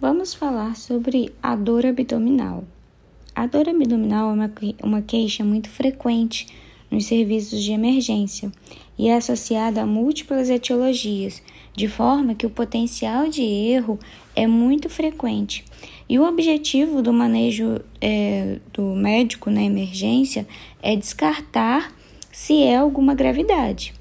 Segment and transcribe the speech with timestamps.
[0.00, 2.64] vamos falar sobre a dor abdominal.
[3.34, 6.46] A dor abdominal é uma, uma queixa muito frequente
[6.90, 8.50] nos serviços de emergência
[8.98, 11.42] e é associada a múltiplas etiologias,
[11.76, 13.98] de forma que o potencial de erro
[14.34, 15.64] é muito frequente.
[16.08, 20.46] E o objetivo do manejo é, do médico na emergência
[20.82, 21.92] é descartar
[22.32, 23.99] se é alguma gravidade.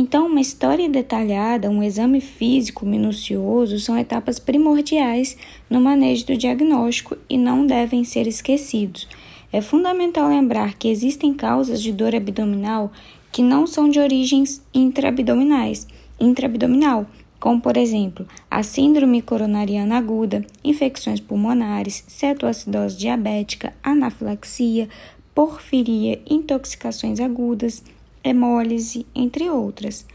[0.00, 5.36] Então, uma história detalhada, um exame físico minucioso são etapas primordiais
[5.68, 9.08] no manejo do diagnóstico e não devem ser esquecidos.
[9.52, 12.92] É fundamental lembrar que existem causas de dor abdominal
[13.32, 15.84] que não são de origens intraabdominais,
[16.20, 17.04] intraabdominal,
[17.40, 24.88] como por exemplo a síndrome coronariana aguda, infecções pulmonares, cetoacidose diabética, anafilaxia,
[25.34, 27.82] porfiria, intoxicações agudas,
[28.28, 30.06] hemólise, entre outras.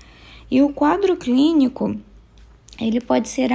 [0.49, 1.98] E o quadro clínico
[2.80, 3.52] ele pode ser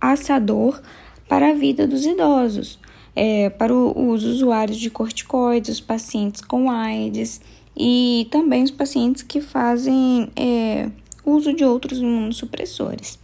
[0.00, 0.80] ameaçador
[1.28, 2.78] para a vida dos idosos,
[3.16, 7.40] é, para o, os usuários de corticoides, os pacientes com AIDS
[7.76, 10.90] e também os pacientes que fazem é,
[11.24, 13.18] uso de outros imunossupressores.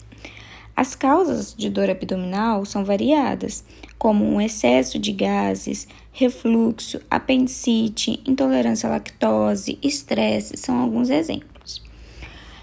[0.79, 3.65] As causas de dor abdominal são variadas,
[3.99, 11.83] como um excesso de gases, refluxo, apendicite, intolerância à lactose, estresse, são alguns exemplos.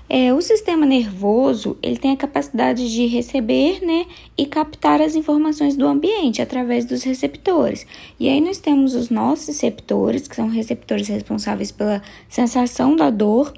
[0.08, 4.06] É, o sistema nervoso ele tem a capacidade de receber né,
[4.38, 7.86] e captar as informações do ambiente através dos receptores.
[8.18, 13.52] E aí nós temos os nossos receptores, que são receptores responsáveis pela sensação da dor,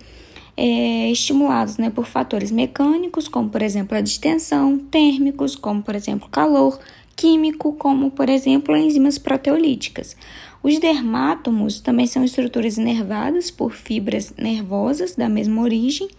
[0.58, 6.28] é, estimulados né, por fatores mecânicos, como por exemplo a distensão, térmicos, como por exemplo
[6.28, 6.80] calor,
[7.16, 10.18] químico, como por exemplo enzimas proteolíticas.
[10.64, 16.10] Os dermátomos também são estruturas inervadas por fibras nervosas da mesma origem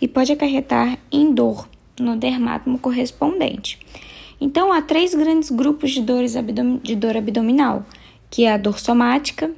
[0.00, 1.68] e pode acarretar em dor
[2.00, 3.78] no dermátomo correspondente.
[4.40, 6.34] Então, há três grandes grupos de, dores
[6.82, 7.86] de dor abdominal,
[8.28, 9.52] que é a dor somática,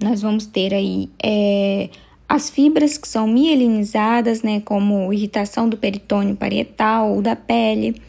[0.00, 1.90] nós vamos ter aí é,
[2.30, 8.00] as fibras que são mielinizadas, né, como irritação do peritônio parietal ou da pele,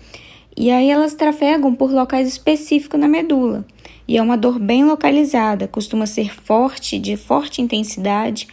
[0.56, 3.66] e aí elas trafegam por locais específicos na medula.
[4.08, 8.48] E é uma dor bem localizada, costuma ser forte, de forte intensidade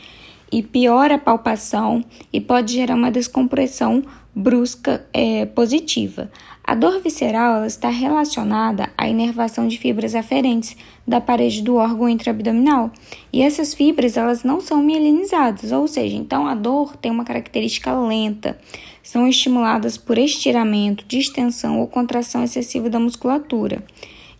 [0.51, 4.03] e piora a palpação e pode gerar uma descompressão
[4.35, 6.31] brusca é, positiva.
[6.63, 10.77] A dor visceral está relacionada à inervação de fibras aferentes
[11.07, 12.91] da parede do órgão intraabdominal.
[13.33, 17.99] E essas fibras elas não são mielinizadas, ou seja, então a dor tem uma característica
[17.99, 18.59] lenta.
[19.03, 23.83] São estimuladas por estiramento, distensão ou contração excessiva da musculatura.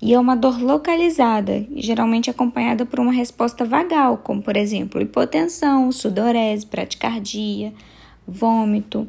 [0.01, 5.91] E é uma dor localizada, geralmente acompanhada por uma resposta vagal, como por exemplo hipotensão,
[5.91, 7.73] sudorese, bradicardia,
[8.27, 9.05] vômito.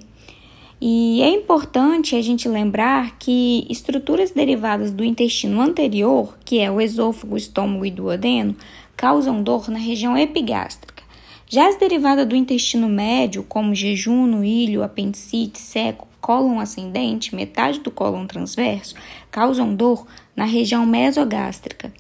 [0.81, 6.81] E é importante a gente lembrar que estruturas derivadas do intestino anterior, que é o
[6.81, 8.55] esôfago, estômago e duodeno,
[8.95, 11.03] causam dor na região epigástrica.
[11.47, 17.89] Já as derivadas do intestino médio, como jejum, ilho, apendicite, seco, cólon ascendente, metade do
[17.89, 18.93] cólon transverso,
[19.31, 21.91] causam dor na região mesogástrica.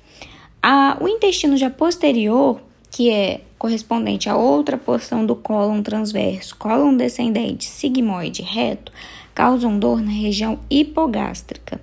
[0.61, 6.95] A, o intestino já posterior, que é correspondente a outra porção do cólon transverso, cólon
[6.95, 8.91] descendente, sigmoide reto,
[9.33, 11.81] causam dor na região hipogástrica.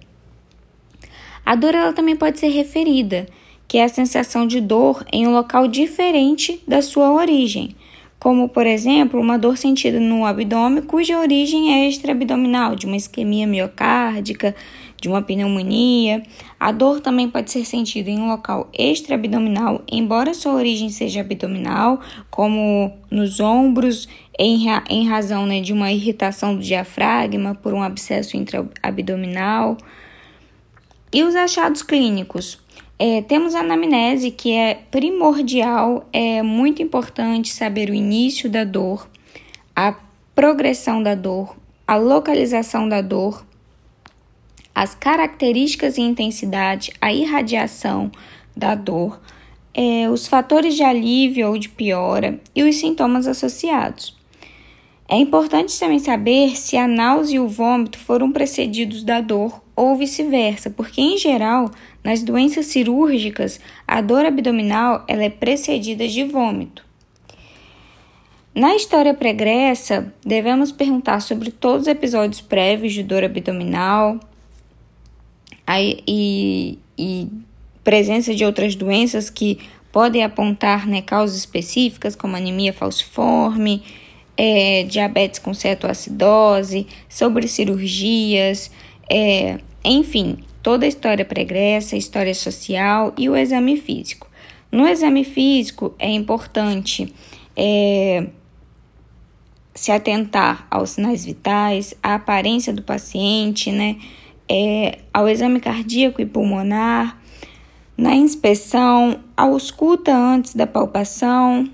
[1.45, 3.27] A dor ela também pode ser referida,
[3.67, 7.75] que é a sensação de dor em um local diferente da sua origem,
[8.19, 13.47] como por exemplo uma dor sentida no abdômen cuja origem é extraabdominal, de uma isquemia
[13.47, 14.55] miocárdica,
[15.01, 16.23] de uma pneumonia.
[16.59, 22.01] A dor também pode ser sentida em um local extraabdominal, embora sua origem seja abdominal,
[22.31, 28.37] como nos ombros, em, em razão né, de uma irritação do diafragma por um abscesso
[28.37, 29.77] intraabdominal.
[31.13, 32.59] E os achados clínicos?
[32.99, 39.07] É, temos a anamnese, que é primordial, é muito importante saber o início da dor,
[39.75, 39.95] a
[40.35, 41.55] progressão da dor,
[41.87, 43.45] a localização da dor,
[44.75, 48.11] as características e intensidade, a irradiação
[48.57, 49.21] da dor,
[49.75, 54.16] é, os fatores de alívio ou de piora e os sintomas associados.
[55.09, 59.97] É importante também saber se a náusea e o vômito foram precedidos da dor ou
[59.97, 61.71] vice-versa, porque em geral,
[62.03, 66.85] nas doenças cirúrgicas, a dor abdominal ela é precedida de vômito.
[68.55, 74.19] Na história pregressa, devemos perguntar sobre todos os episódios prévios de dor abdominal,
[75.69, 77.29] e, e
[77.83, 79.59] presença de outras doenças que
[79.93, 83.83] podem apontar né, causas específicas, como anemia falciforme,
[84.37, 88.71] é, diabetes com cetoacidose, sobre cirurgias,
[89.09, 94.29] É, enfim, toda a história pregressa, história social e o exame físico.
[94.73, 97.15] No exame físico é importante
[97.57, 98.27] é,
[99.73, 103.97] se atentar aos sinais vitais, à aparência do paciente, né?
[104.49, 107.17] É, ao exame cardíaco e pulmonar,
[107.97, 111.71] na inspeção, ao escuta antes da palpação.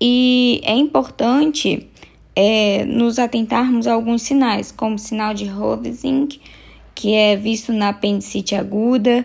[0.00, 1.86] E é importante
[2.34, 6.28] é, nos atentarmos a alguns sinais, como o sinal de Hovsing,
[6.94, 9.24] que é visto na apendicite aguda,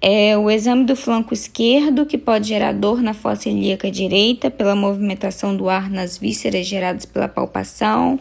[0.00, 4.76] é o exame do flanco esquerdo, que pode gerar dor na fossa ilíaca direita pela
[4.76, 8.20] movimentação do ar nas vísceras geradas pela palpação,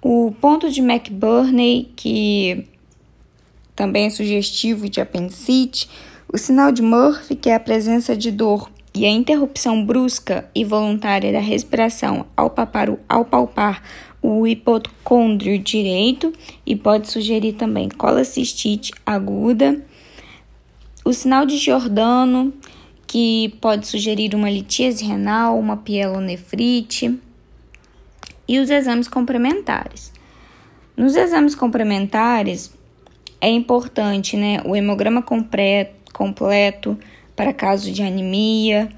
[0.00, 2.66] o ponto de McBurney, que
[3.76, 5.88] também é sugestivo de apendicite,
[6.32, 10.64] o sinal de Murphy, que é a presença de dor e a interrupção brusca e
[10.64, 13.82] voluntária da respiração ao, papar, ao palpar
[14.20, 16.32] o hipocôndrio direito
[16.64, 19.82] e pode sugerir também colacistite aguda.
[21.04, 22.52] O sinal de Giordano,
[23.06, 27.18] que pode sugerir uma litíase renal, uma pielonefrite.
[28.46, 30.12] E os exames complementares.
[30.96, 32.72] Nos exames complementares,
[33.40, 36.98] é importante né, o hemograma completo, completo
[37.42, 38.88] para caso de anemia.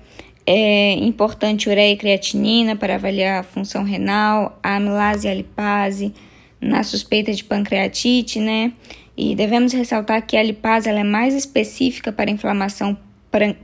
[0.47, 6.13] É importante ureia e creatinina para avaliar a função renal, a amilase e a lipase
[6.61, 8.75] na suspeita de pancreatite, né?
[9.17, 12.99] E devemos ressaltar que a lipase ela é mais específica para inflamação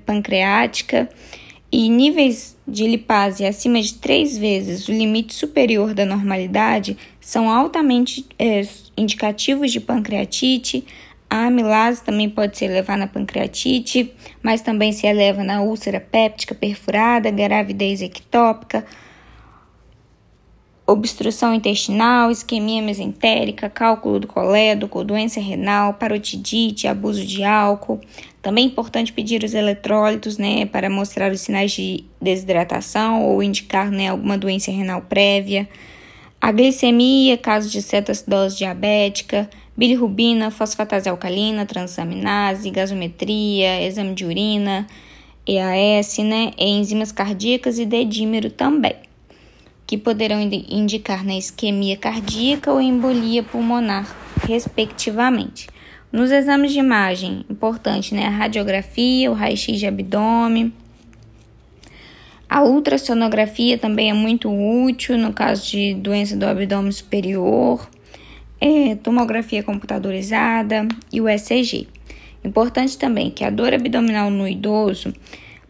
[0.07, 1.11] pancreática
[1.71, 8.25] e níveis de lipase acima de três vezes o limite superior da normalidade são altamente
[8.39, 8.67] é,
[8.97, 10.85] indicativos de pancreatite,
[11.31, 14.13] a amilase também pode se elevar na pancreatite,
[14.43, 18.85] mas também se eleva na úlcera péptica perfurada, gravidez ectópica,
[20.85, 28.01] obstrução intestinal, isquemia mesentérica, cálculo do colédoco, doença renal, parotidite, abuso de álcool.
[28.43, 33.89] Também é importante pedir os eletrólitos, né, para mostrar os sinais de desidratação ou indicar,
[33.89, 35.69] né, alguma doença renal prévia.
[36.41, 39.49] A glicemia, caso de cetoacidose diabética,
[39.81, 44.87] bilirrubina, fosfatase alcalina, transaminase, gasometria, exame de urina,
[45.47, 48.97] EAS, né, enzimas cardíacas e dedímero também,
[49.87, 54.15] que poderão indicar na isquemia cardíaca ou embolia pulmonar,
[54.47, 55.67] respectivamente.
[56.13, 60.75] Nos exames de imagem, importante, né, a radiografia, o raio-x de abdômen,
[62.47, 67.89] a ultrassonografia também é muito útil no caso de doença do abdômen superior
[68.61, 71.89] é, tomografia computadorizada e o ECG.
[72.45, 75.13] Importante também que a dor abdominal no idoso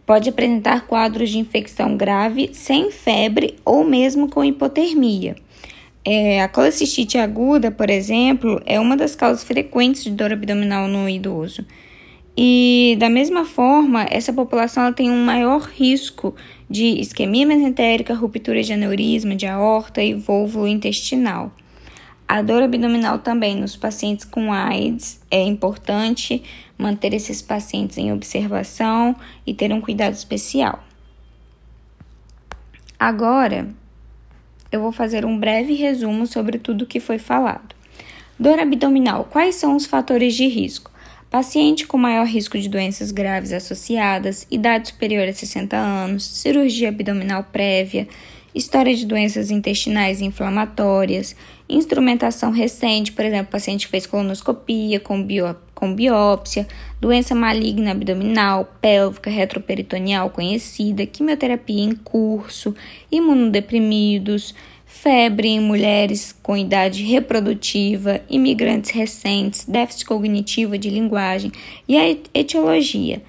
[0.05, 5.35] pode apresentar quadros de infecção grave sem febre ou mesmo com hipotermia.
[6.03, 11.07] É, a colecistite aguda, por exemplo, é uma das causas frequentes de dor abdominal no
[11.07, 11.65] idoso.
[12.35, 16.33] E da mesma forma, essa população tem um maior risco
[16.69, 21.51] de isquemia mesentérica, ruptura de aneurisma, de aorta e vôvulo intestinal.
[22.31, 26.41] A dor abdominal também nos pacientes com AIDS é importante
[26.77, 29.13] manter esses pacientes em observação
[29.45, 30.81] e ter um cuidado especial.
[32.97, 33.67] Agora,
[34.71, 37.75] eu vou fazer um breve resumo sobre tudo o que foi falado.
[38.39, 40.89] Dor abdominal: quais são os fatores de risco?
[41.29, 47.43] Paciente com maior risco de doenças graves associadas, idade superior a 60 anos, cirurgia abdominal
[47.51, 48.07] prévia,
[48.53, 51.35] história de doenças intestinais inflamatórias,
[51.75, 56.67] instrumentação recente, por exemplo, paciente que fez colonoscopia com, bio, com biópsia,
[56.99, 62.75] doença maligna abdominal, pélvica, retroperitoneal conhecida, quimioterapia em curso,
[63.11, 64.53] imunodeprimidos,
[64.85, 71.51] febre em mulheres com idade reprodutiva, imigrantes recentes, déficit cognitivo de linguagem
[71.87, 73.21] e a etiologia.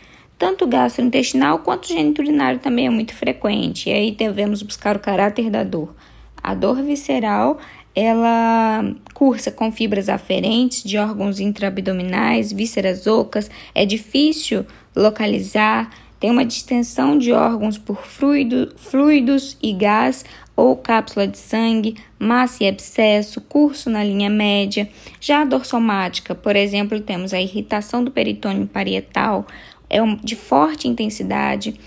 [0.42, 3.88] Tanto gastrointestinal quanto geniturinário também é muito frequente.
[3.88, 5.94] E aí devemos buscar o caráter da dor.
[6.42, 7.60] A dor visceral,
[7.94, 14.64] ela cursa com fibras aferentes de órgãos intraabdominais, vísceras ocas, é difícil
[14.96, 20.24] localizar, tem uma distensão de órgãos por fluido, fluidos e gás
[20.56, 24.88] ou cápsula de sangue, massa e abscesso, curso na linha média.
[25.20, 29.46] Já a dor somática, por exemplo, temos a irritação do peritônio parietal,
[29.90, 31.78] é de forte intensidade,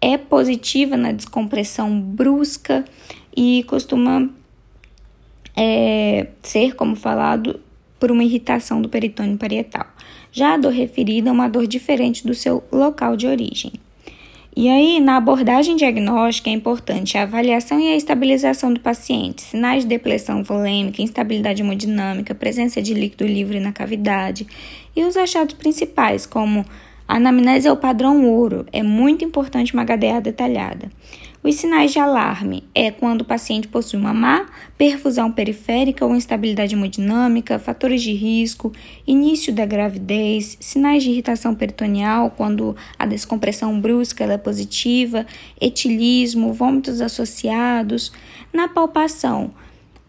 [0.00, 2.84] é positiva na descompressão brusca
[3.36, 4.28] e costuma
[5.56, 7.60] é, ser, como falado,
[7.98, 9.86] por uma irritação do peritônio parietal.
[10.32, 13.72] Já a dor referida é uma dor diferente do seu local de origem.
[14.54, 19.82] E aí, na abordagem diagnóstica, é importante a avaliação e a estabilização do paciente, sinais
[19.82, 24.46] de depressão volêmica, instabilidade hemodinâmica, presença de líquido livre na cavidade
[24.94, 26.66] e os achados principais, como
[27.08, 30.90] a anamnese é o padrão ouro, é muito importante uma HDA detalhada.
[31.44, 34.46] Os sinais de alarme é quando o paciente possui uma má
[34.78, 38.72] perfusão periférica ou instabilidade hemodinâmica, fatores de risco,
[39.04, 45.26] início da gravidez, sinais de irritação peritoneal quando a descompressão brusca é positiva,
[45.60, 48.12] etilismo, vômitos associados.
[48.52, 49.52] Na palpação,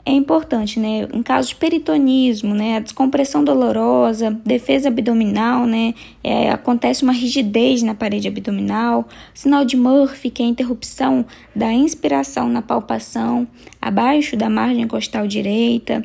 [0.06, 1.08] é importante, né?
[1.14, 2.76] Em caso de peritonismo, né?
[2.76, 5.94] A descompressão dolorosa, defesa abdominal, né?
[6.22, 9.08] É, acontece uma rigidez na parede abdominal.
[9.34, 13.48] Sinal de Murphy, que é a interrupção da inspiração na palpação,
[13.82, 16.04] abaixo da margem costal direita.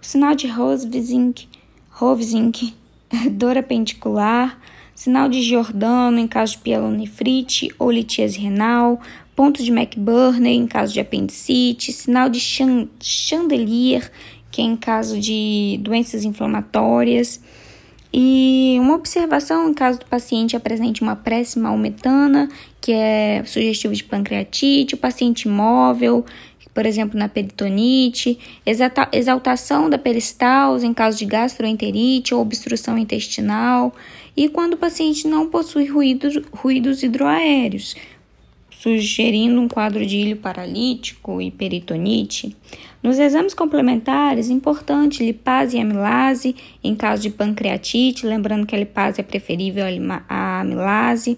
[0.00, 1.46] O sinal de Rovsink,
[1.90, 2.74] Rovsink
[3.30, 4.58] dor apendicular.
[4.94, 9.00] Sinal de Giordano em caso de pielonefrite ou litíase renal,
[9.34, 12.40] ponto de McBurney em caso de apendicite, sinal de
[13.00, 14.10] chandelier,
[14.50, 17.40] que é em caso de doenças inflamatórias.
[18.12, 22.48] E uma observação em caso do paciente apresente uma prece malmetana,
[22.80, 26.24] que é sugestivo de pancreatite, o paciente imóvel,
[26.72, 28.38] por exemplo, na peritonite,
[29.12, 33.92] exaltação da peristalse em caso de gastroenterite ou obstrução intestinal,
[34.36, 37.96] e quando o paciente não possui ruídos, ruídos hidroaéreos,
[38.84, 42.54] sugerindo um quadro de ilho paralítico e peritonite.
[43.02, 49.22] Nos exames complementares, importante lipase e amilase em caso de pancreatite, lembrando que a lipase
[49.22, 49.86] é preferível
[50.28, 51.34] à amilase.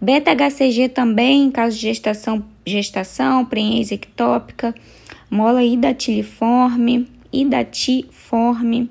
[0.00, 4.72] Beta-HCG também em caso de gestação, gestação preense ectópica.
[5.28, 8.88] Mola hidatiliforme, idatiforme.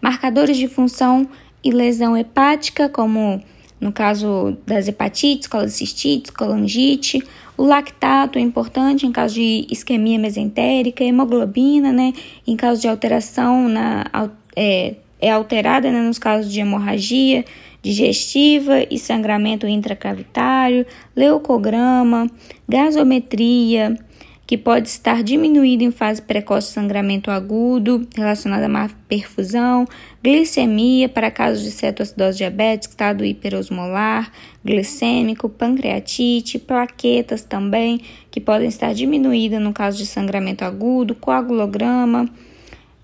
[0.00, 1.28] Marcadores de função
[1.62, 3.42] e lesão hepática, como
[3.82, 7.20] no caso das hepatites, colecistites, colangite.
[7.58, 12.12] O lactato é importante em caso de isquemia mesentérica, hemoglobina, né?
[12.46, 14.06] Em caso de alteração na,
[14.54, 17.44] é, é alterada né, nos casos de hemorragia
[17.82, 20.86] digestiva e sangramento intracavitário,
[21.16, 22.30] leucograma,
[22.68, 23.98] gasometria,
[24.46, 29.86] que pode estar diminuído em fase precoce de sangramento agudo, relacionado a má perfusão,
[30.22, 34.32] glicemia para casos de cetoacidose diabética, estado hiperosmolar,
[34.64, 42.28] glicêmico, pancreatite, plaquetas também, que podem estar diminuídas no caso de sangramento agudo, coagulograma,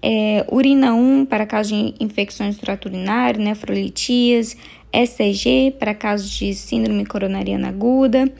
[0.02, 4.57] é, urina 1 para casos de infecções urinário, nefrolitias,
[4.92, 8.33] ECG para casos de síndrome coronariana aguda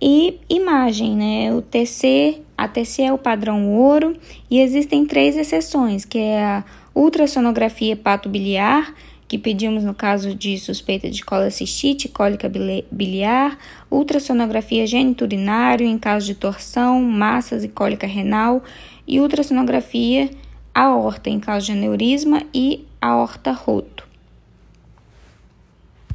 [0.00, 1.54] e imagem, né?
[1.54, 4.16] O TC, a TC é o padrão ouro
[4.50, 8.94] e existem três exceções, que é a ultrassonografia hepatobiliar,
[9.28, 12.50] que pedimos no caso de suspeita de colacistite, cólica
[12.90, 13.58] biliar,
[13.90, 18.62] ultrassonografia geniturinário em caso de torção, massas e cólica renal
[19.06, 20.30] e ultrassonografia
[20.72, 24.05] aorta em caso de aneurisma e aorta roto.